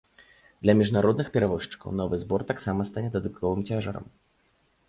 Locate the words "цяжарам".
3.69-4.13